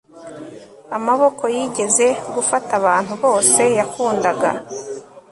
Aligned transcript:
Amaboko 0.97 1.43
yigeze 1.55 2.05
gufata 2.35 2.71
abantu 2.79 3.13
bose 3.23 3.61
yakundaga 3.79 4.49